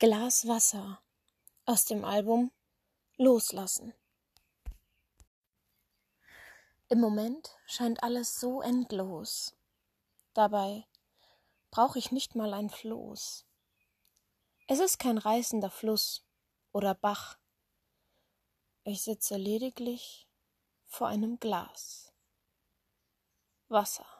[0.00, 1.00] Glas Wasser
[1.66, 2.50] aus dem Album
[3.16, 3.94] Loslassen.
[6.88, 9.54] Im Moment scheint alles so endlos.
[10.32, 10.84] Dabei
[11.70, 13.46] brauche ich nicht mal ein Floß.
[14.66, 16.26] Es ist kein reißender Fluss
[16.72, 17.38] oder Bach.
[18.82, 20.28] Ich sitze lediglich
[20.86, 22.12] vor einem Glas
[23.68, 24.13] Wasser.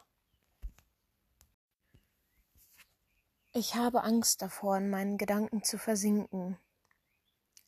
[3.57, 6.59] Ich habe Angst davor, in meinen Gedanken zu versinken.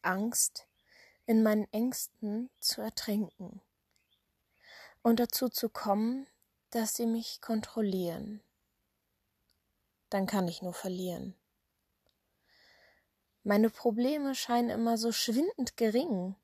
[0.01, 0.67] Angst,
[1.25, 3.61] in meinen Ängsten zu ertrinken.
[5.01, 6.27] Und dazu zu kommen,
[6.71, 8.41] dass sie mich kontrollieren.
[10.09, 11.37] Dann kann ich nur verlieren.
[13.43, 16.35] Meine Probleme scheinen immer so schwindend gering,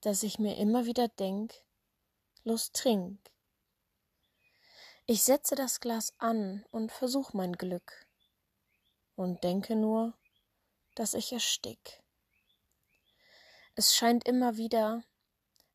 [0.00, 1.52] dass ich mir immer wieder denk,
[2.42, 3.18] los trink.
[5.04, 8.03] Ich setze das Glas an und versuch mein Glück
[9.16, 10.14] und denke nur,
[10.94, 12.02] dass ich erstick.
[13.74, 15.02] Es scheint immer wieder,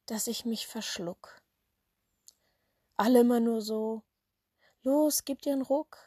[0.06, 1.42] dass ich mich verschluck.
[2.96, 4.04] Alle immer nur so,
[4.84, 5.98] los, gib dir einen Ruck.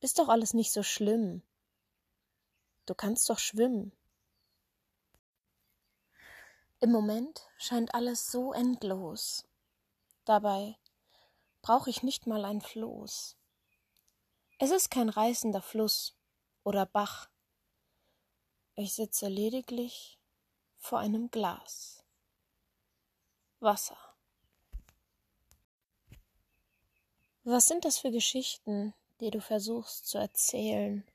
[0.00, 1.42] Ist doch alles nicht so schlimm.
[2.86, 3.92] Du kannst doch schwimmen.
[6.80, 9.46] Im Moment scheint alles so endlos.
[10.24, 10.78] Dabei
[11.60, 13.36] brauche ich nicht mal ein Floß.
[14.62, 16.14] Es ist kein reißender Fluss
[16.64, 17.30] oder Bach.
[18.74, 20.18] Ich sitze lediglich
[20.76, 22.04] vor einem Glas
[23.58, 23.96] Wasser.
[27.42, 31.08] Was sind das für Geschichten, die du versuchst zu erzählen?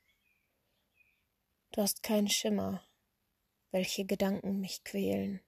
[1.70, 2.82] Du hast keinen Schimmer,
[3.70, 5.40] welche Gedanken mich quälen.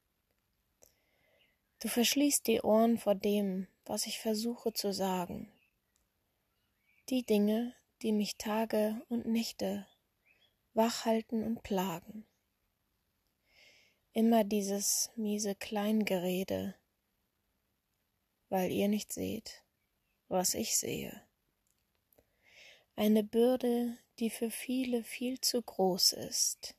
[1.80, 5.50] Du verschließt die Ohren vor dem, was ich versuche zu sagen.
[7.08, 9.86] Die Dinge, die mich Tage und Nächte
[10.74, 12.24] wach halten und plagen.
[14.12, 16.77] Immer dieses miese Kleingerede,
[18.48, 19.64] weil ihr nicht seht,
[20.28, 21.27] was ich sehe.
[22.95, 26.77] Eine Bürde, die für viele viel zu groß ist.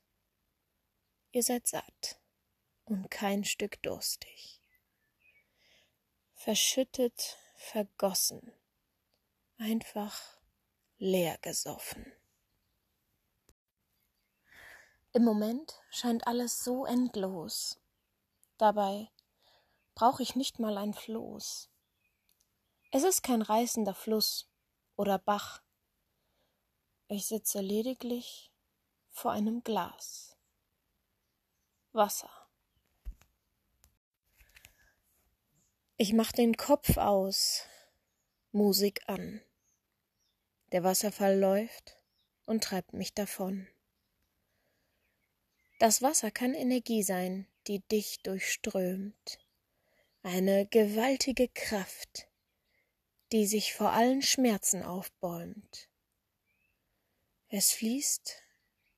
[1.32, 2.20] Ihr seid satt
[2.84, 4.60] und kein Stück durstig.
[6.34, 8.52] Verschüttet, vergossen,
[9.58, 10.39] einfach
[11.00, 12.12] leer gesoffen.
[15.12, 17.80] Im Moment scheint alles so endlos.
[18.58, 19.10] Dabei
[19.94, 21.70] brauche ich nicht mal ein Floß.
[22.92, 24.48] Es ist kein reißender Fluss
[24.94, 25.62] oder Bach.
[27.08, 28.52] Ich sitze lediglich
[29.08, 30.36] vor einem Glas
[31.92, 32.30] Wasser.
[35.96, 37.64] Ich mach den Kopf aus,
[38.52, 39.40] Musik an.
[40.72, 41.96] Der Wasserfall läuft
[42.46, 43.66] und treibt mich davon.
[45.80, 49.38] Das Wasser kann Energie sein, die dich durchströmt,
[50.22, 52.28] eine gewaltige Kraft,
[53.32, 55.88] die sich vor allen Schmerzen aufbäumt.
[57.48, 58.42] Es fließt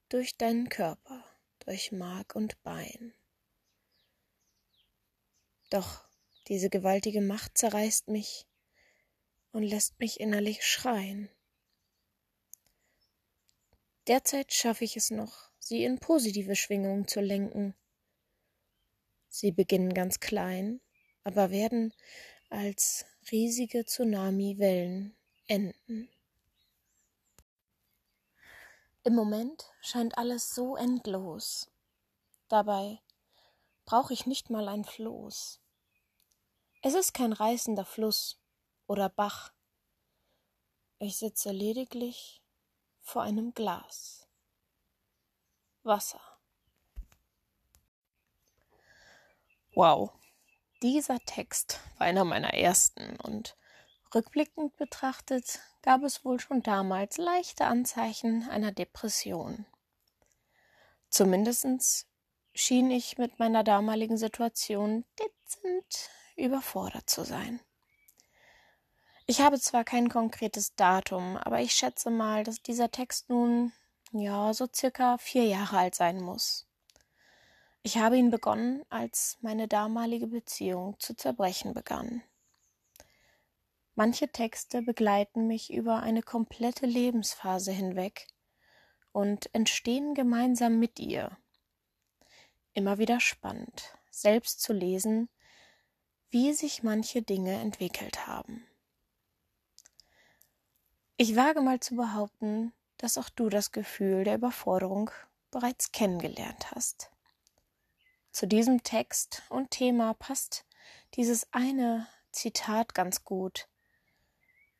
[0.08, 1.24] durch deinen Körper,
[1.60, 3.14] durch Mark und Bein.
[5.70, 6.04] Doch
[6.48, 8.46] diese gewaltige Macht zerreißt mich
[9.52, 11.30] und lässt mich innerlich schreien.
[14.08, 17.74] Derzeit schaffe ich es noch, sie in positive Schwingungen zu lenken.
[19.28, 20.80] Sie beginnen ganz klein,
[21.22, 21.94] aber werden
[22.50, 26.08] als riesige Tsunami-Wellen enden.
[29.04, 31.70] Im Moment scheint alles so endlos.
[32.48, 33.00] Dabei
[33.84, 35.60] brauche ich nicht mal ein Floß.
[36.82, 38.40] Es ist kein reißender Fluss
[38.86, 39.52] oder Bach.
[40.98, 42.41] Ich sitze lediglich
[43.02, 44.26] vor einem Glas
[45.82, 46.20] Wasser.
[49.74, 50.12] Wow,
[50.82, 53.56] dieser Text war einer meiner ersten und
[54.14, 59.66] rückblickend betrachtet gab es wohl schon damals leichte Anzeichen einer Depression.
[61.08, 62.06] Zumindest
[62.54, 67.60] schien ich mit meiner damaligen Situation dezent überfordert zu sein.
[69.26, 73.72] Ich habe zwar kein konkretes Datum, aber ich schätze mal, dass dieser Text nun
[74.12, 76.66] ja so circa vier Jahre alt sein muss.
[77.84, 82.22] Ich habe ihn begonnen, als meine damalige Beziehung zu zerbrechen begann.
[83.94, 88.26] Manche Texte begleiten mich über eine komplette Lebensphase hinweg
[89.12, 91.36] und entstehen gemeinsam mit ihr.
[92.72, 95.28] Immer wieder spannend, selbst zu lesen,
[96.30, 98.66] wie sich manche Dinge entwickelt haben.
[101.16, 105.10] Ich wage mal zu behaupten, dass auch du das Gefühl der Überforderung
[105.50, 107.10] bereits kennengelernt hast.
[108.32, 110.64] Zu diesem Text und Thema passt
[111.14, 113.68] dieses eine Zitat ganz gut,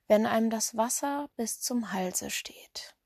[0.09, 2.97] wenn einem das Wasser bis zum Halse steht.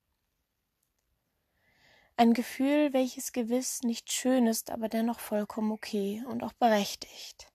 [2.17, 7.53] Ein Gefühl, welches gewiss nicht schön ist, aber dennoch vollkommen okay und auch berechtigt.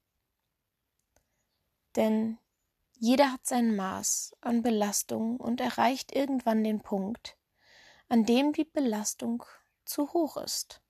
[1.95, 2.37] Denn
[3.03, 7.35] jeder hat sein Maß an Belastung und erreicht irgendwann den Punkt,
[8.09, 9.43] an dem die Belastung
[9.85, 10.83] zu hoch ist.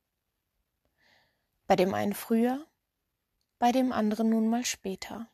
[1.68, 2.68] Bei dem einen früher,
[3.60, 5.32] bei dem anderen nun mal später.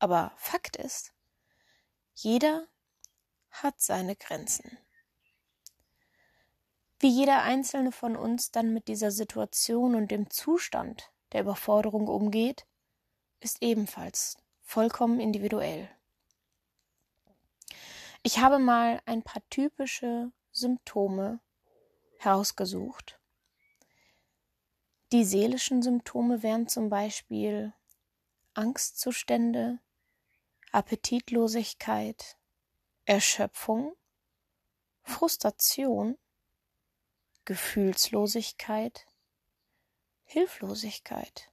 [0.00, 1.14] Aber Fakt ist,
[2.14, 2.66] jeder
[3.52, 4.76] hat seine Grenzen.
[6.98, 12.66] Wie jeder einzelne von uns dann mit dieser Situation und dem Zustand der Überforderung umgeht,
[13.38, 15.88] ist ebenfalls vollkommen individuell.
[18.22, 21.40] Ich habe mal ein paar typische Symptome
[22.18, 23.20] herausgesucht.
[25.12, 27.72] Die seelischen Symptome wären zum Beispiel
[28.54, 29.78] Angstzustände,
[30.72, 32.36] Appetitlosigkeit,
[33.04, 33.94] Erschöpfung,
[35.02, 36.16] Frustration,
[37.44, 39.06] Gefühlslosigkeit,
[40.24, 41.52] Hilflosigkeit,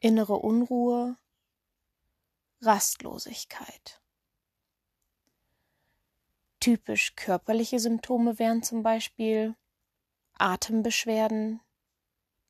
[0.00, 1.16] innere Unruhe,
[2.60, 4.00] Rastlosigkeit.
[6.58, 9.54] Typisch körperliche Symptome wären zum Beispiel
[10.38, 11.60] Atembeschwerden,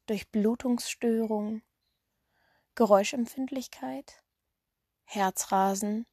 [0.07, 1.63] Durchblutungsstörung,
[2.77, 4.23] Geräuschempfindlichkeit,
[5.05, 6.07] Herzrasen,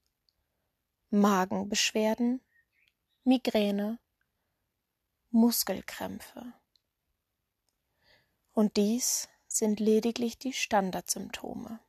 [1.10, 2.42] Magenbeschwerden,
[3.24, 4.00] Migräne,
[5.30, 6.54] Muskelkrämpfe.
[8.54, 11.80] Und dies sind lediglich die Standardsymptome.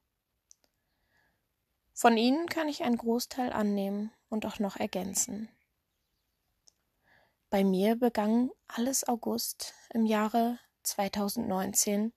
[1.96, 5.48] Von ihnen kann ich einen Großteil annehmen und auch noch ergänzen.
[7.50, 12.12] Bei mir begann alles August im Jahre 2019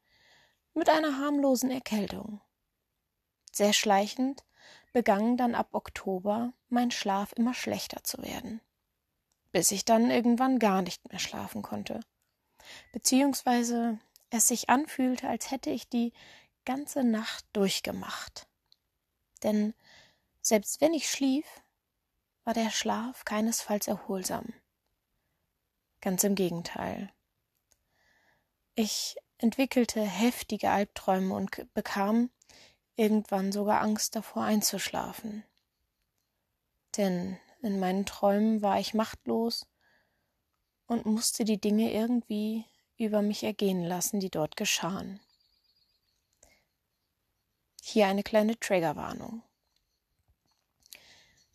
[0.74, 2.42] mit einer harmlosen Erkältung.
[3.52, 4.44] Sehr schleichend
[4.94, 8.62] begann dann ab Oktober mein Schlaf immer schlechter zu werden,
[9.52, 12.00] bis ich dann irgendwann gar nicht mehr schlafen konnte,
[12.94, 14.00] beziehungsweise
[14.32, 16.14] es sich anfühlte, als hätte ich die
[16.66, 18.47] ganze Nacht durchgemacht.
[19.40, 19.74] Denn
[20.42, 21.46] selbst wenn ich schlief,
[22.44, 24.54] war der Schlaf keinesfalls erholsam.
[26.02, 27.12] Ganz im Gegenteil.
[28.76, 32.30] Ich entwickelte heftige Albträume und bekam
[32.96, 35.44] irgendwann sogar Angst davor einzuschlafen.
[36.96, 39.66] Denn in meinen Träumen war ich machtlos
[40.88, 42.66] und musste die Dinge irgendwie
[42.98, 45.20] über mich ergehen lassen, die dort geschahen.
[47.90, 49.44] Hier eine kleine Triggerwarnung.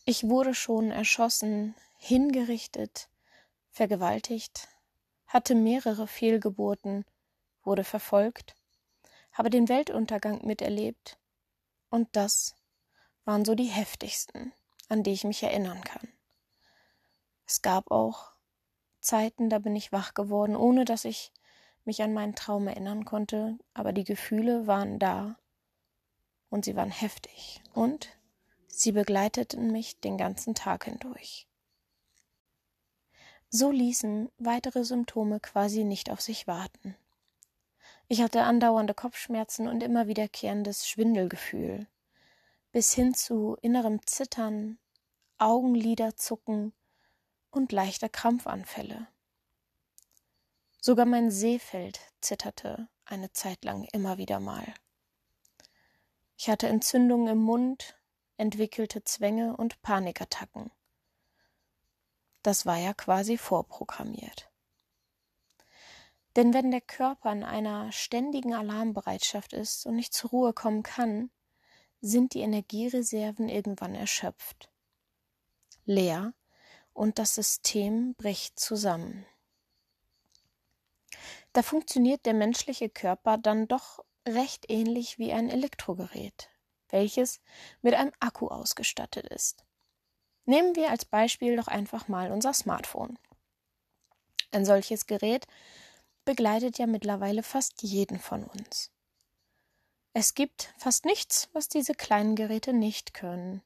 [0.06, 3.10] Ich wurde schon erschossen, hingerichtet,
[3.68, 4.66] vergewaltigt,
[5.26, 7.04] hatte mehrere Fehlgeburten,
[7.64, 8.56] wurde verfolgt,
[9.34, 11.18] habe den Weltuntergang miterlebt,
[11.90, 12.56] und das
[13.26, 14.54] waren so die heftigsten,
[14.88, 16.08] an die ich mich erinnern kann.
[17.46, 18.32] Es gab auch
[19.00, 21.30] Zeiten, da bin ich wach geworden, ohne dass ich
[21.84, 25.36] mich an meinen Traum erinnern konnte, aber die Gefühle waren da
[26.52, 28.10] und sie waren heftig und
[28.68, 31.48] sie begleiteten mich den ganzen Tag hindurch.
[33.48, 36.94] So ließen weitere Symptome quasi nicht auf sich warten.
[38.06, 41.86] Ich hatte andauernde Kopfschmerzen und immer wiederkehrendes Schwindelgefühl,
[42.70, 44.78] bis hin zu innerem Zittern,
[45.38, 46.74] Augenliderzucken
[47.50, 49.06] und leichter Krampfanfälle.
[50.80, 54.74] Sogar mein Sehfeld zitterte eine Zeit lang immer wieder mal.
[56.42, 57.96] Ich hatte Entzündungen im Mund,
[58.36, 60.72] entwickelte Zwänge und Panikattacken.
[62.42, 64.50] Das war ja quasi vorprogrammiert.
[66.34, 71.30] Denn wenn der Körper in einer ständigen Alarmbereitschaft ist und nicht zur Ruhe kommen kann,
[72.00, 74.68] sind die Energiereserven irgendwann erschöpft,
[75.84, 76.34] leer
[76.92, 79.24] und das System bricht zusammen.
[81.52, 86.50] Da funktioniert der menschliche Körper dann doch recht ähnlich wie ein Elektrogerät,
[86.90, 87.40] welches
[87.80, 89.64] mit einem Akku ausgestattet ist.
[90.44, 93.18] Nehmen wir als Beispiel doch einfach mal unser Smartphone.
[94.50, 95.46] Ein solches Gerät
[96.24, 98.90] begleitet ja mittlerweile fast jeden von uns.
[100.14, 103.62] Es gibt fast nichts, was diese kleinen Geräte nicht können.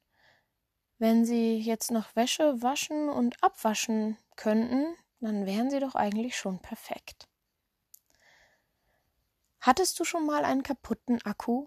[0.99, 6.61] Wenn sie jetzt noch Wäsche waschen und abwaschen könnten, dann wären sie doch eigentlich schon
[6.61, 7.29] perfekt.
[9.67, 11.67] Hattest du schon mal einen kaputten Akku?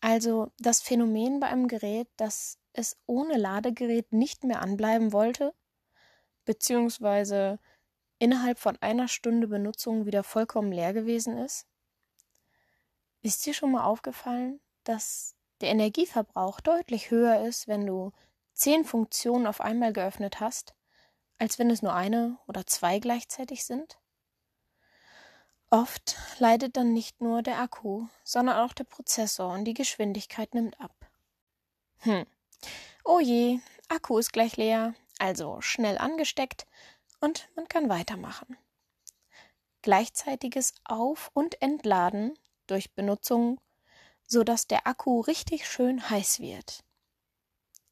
[0.00, 5.54] Also das Phänomen bei einem Gerät, dass es ohne Ladegerät nicht mehr anbleiben wollte?
[6.44, 7.58] beziehungsweise
[8.18, 11.66] innerhalb von einer Stunde Benutzung wieder vollkommen leer gewesen ist?
[13.22, 18.12] Ist dir schon mal aufgefallen, dass der Energieverbrauch deutlich höher ist, wenn du
[18.52, 20.74] zehn Funktionen auf einmal geöffnet hast,
[21.38, 23.98] als wenn es nur eine oder zwei gleichzeitig sind?
[25.72, 30.78] Oft leidet dann nicht nur der Akku, sondern auch der Prozessor und die Geschwindigkeit nimmt
[30.78, 30.94] ab.
[32.00, 32.26] Hm.
[33.06, 36.66] Oh je, Akku ist gleich leer, also schnell angesteckt
[37.20, 38.58] und man kann weitermachen.
[39.80, 43.58] Gleichzeitiges Auf- und Entladen durch Benutzung,
[44.28, 46.84] sodass der Akku richtig schön heiß wird.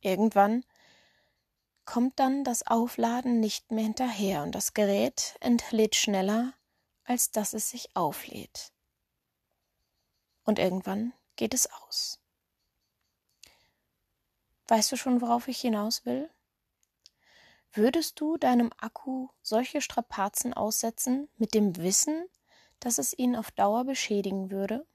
[0.03, 0.67] Irgendwann
[1.87, 6.53] kommt dann das Aufladen nicht mehr hinterher und das Gerät entlädt schneller,
[7.11, 8.71] als dass es sich auflädt.
[10.45, 12.21] Und irgendwann geht es aus.
[14.69, 16.31] Weißt du schon, worauf ich hinaus will?
[17.73, 22.29] Würdest du deinem Akku solche Strapazen aussetzen mit dem Wissen,
[22.79, 24.87] dass es ihn auf Dauer beschädigen würde?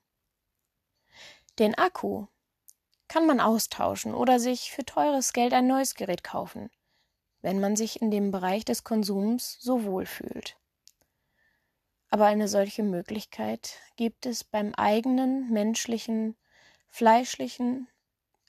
[1.59, 2.27] Den Akku
[3.09, 6.69] kann man austauschen oder sich für teures Geld ein neues Gerät kaufen,
[7.41, 10.55] wenn man sich in dem Bereich des Konsums so wohl fühlt.
[12.09, 16.35] Aber eine solche Möglichkeit gibt es beim eigenen menschlichen,
[16.87, 17.87] fleischlichen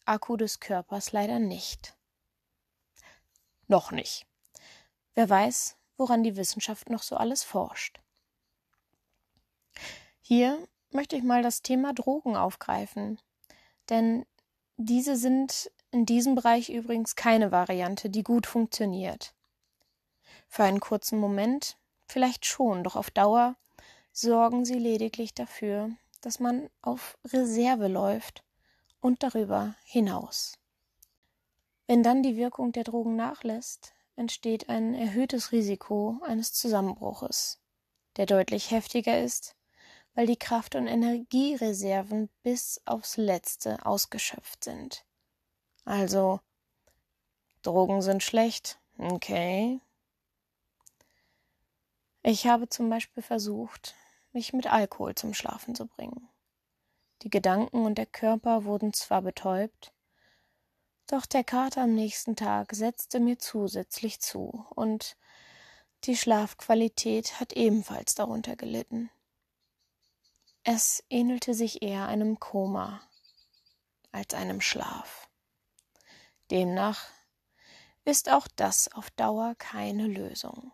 [0.05, 1.97] Akku des Körpers leider nicht.
[3.67, 4.27] Noch nicht.
[5.15, 8.01] Wer weiß, woran die Wissenschaft noch so alles forscht.
[10.21, 10.59] Hier
[10.91, 13.21] möchte ich mal das Thema Drogen aufgreifen,
[13.89, 14.27] denn
[14.77, 19.35] diese sind in diesem Bereich übrigens keine Variante, die gut funktioniert.
[20.49, 23.57] Für einen kurzen Moment vielleicht schon, doch auf Dauer
[24.13, 28.43] sorgen sie lediglich dafür, dass man auf Reserve läuft
[29.01, 30.59] und darüber hinaus.
[31.87, 37.61] Wenn dann die Wirkung der Drogen nachlässt, entsteht ein erhöhtes Risiko eines Zusammenbruches,
[38.17, 39.55] der deutlich heftiger ist,
[40.15, 45.05] weil die Kraft- und Energiereserven bis aufs letzte ausgeschöpft sind.
[45.85, 46.41] Also,
[47.63, 49.81] Drogen sind schlecht, okay.
[52.29, 53.95] Ich habe zum Beispiel versucht,
[54.33, 56.29] mich mit Alkohol zum Schlafen zu bringen.
[57.23, 59.93] Die Gedanken und der Körper wurden zwar betäubt,
[61.07, 65.17] doch der Kater am nächsten Tag setzte mir zusätzlich zu, und
[66.03, 69.09] die Schlafqualität hat ebenfalls darunter gelitten.
[70.65, 73.03] Es ähnelte sich eher einem Koma
[74.11, 75.29] als einem Schlaf.
[76.51, 77.07] Demnach
[78.05, 80.73] ist auch das auf Dauer keine Lösung.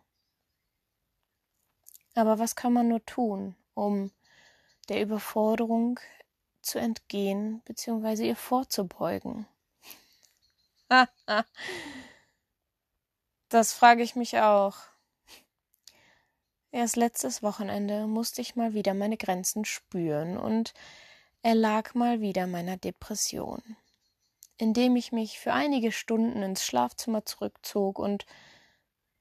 [2.14, 4.10] Aber was kann man nur tun, um
[4.88, 5.98] der Überforderung
[6.60, 8.28] zu entgehen bzw.
[8.28, 9.46] ihr vorzubeugen?
[13.48, 14.76] das frage ich mich auch.
[16.70, 20.72] Erst letztes Wochenende musste ich mal wieder meine Grenzen spüren und
[21.42, 23.76] erlag mal wieder meiner Depression,
[24.56, 28.24] indem ich mich für einige Stunden ins Schlafzimmer zurückzog und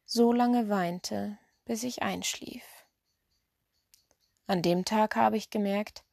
[0.05, 2.63] so lange weinte, bis ich einschlief.
[4.47, 6.03] An dem Tag habe ich gemerkt,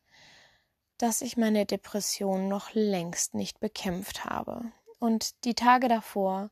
[0.98, 6.50] dass ich meine Depression noch längst nicht bekämpft habe und die Tage davor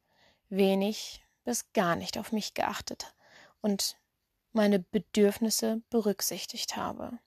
[0.49, 3.15] wenig bis gar nicht auf mich geachtet
[3.61, 3.99] und
[4.53, 7.19] meine Bedürfnisse berücksichtigt habe.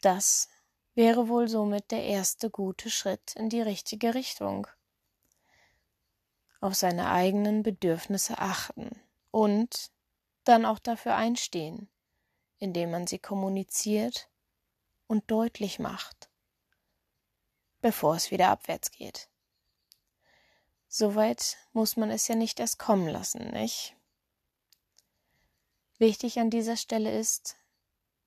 [0.00, 0.48] Das
[0.94, 4.66] wäre wohl somit der erste gute Schritt in die richtige Richtung.
[6.60, 8.90] Auf seine eigenen Bedürfnisse achten
[9.30, 9.90] und
[10.44, 11.88] dann auch dafür einstehen,
[12.58, 14.28] indem man sie kommuniziert
[15.06, 16.28] und deutlich macht
[17.80, 19.28] bevor es wieder abwärts geht.
[20.88, 23.94] Soweit muss man es ja nicht erst kommen lassen, nicht?
[25.98, 27.56] Wichtig an dieser Stelle ist,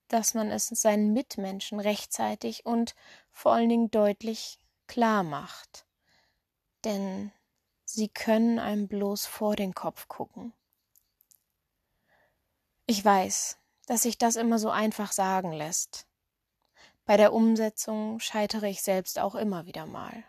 [0.08, 2.94] dass man es seinen Mitmenschen rechtzeitig und
[3.30, 5.86] vor allen Dingen deutlich klar macht.
[6.84, 7.32] Denn
[7.84, 10.52] sie können einem bloß vor den Kopf gucken.
[12.86, 13.58] Ich weiß,
[13.92, 16.06] dass sich das immer so einfach sagen lässt.
[17.04, 20.24] Bei der Umsetzung scheitere ich selbst auch immer wieder mal.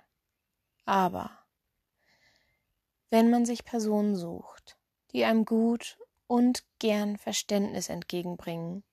[0.83, 1.31] Aber
[3.09, 4.77] wenn man sich Personen sucht,
[5.13, 8.83] die einem gut und gern Verständnis entgegenbringen,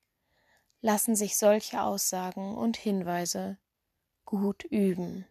[0.82, 3.58] lassen sich solche Aussagen und Hinweise
[4.24, 5.26] gut üben.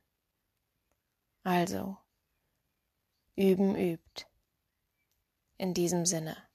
[1.46, 1.96] Also,
[3.38, 4.26] üben übt.
[5.56, 6.49] In diesem Sinne.